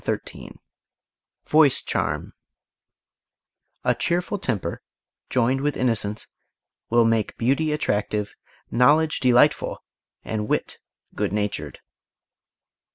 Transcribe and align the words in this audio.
CHAPTER 0.03 0.19
XIII 0.27 0.51
VOICE 1.45 1.81
CHARM 1.83 2.33
A 3.83 3.93
cheerful 3.93 4.39
temper 4.39 4.81
joined 5.29 5.61
with 5.61 5.77
innocence 5.77 6.25
will 6.89 7.05
make 7.05 7.37
beauty 7.37 7.71
attractive, 7.71 8.33
knowledge 8.71 9.19
delightful, 9.19 9.83
and 10.23 10.47
wit 10.49 10.79
good 11.13 11.31
natured. 11.31 11.81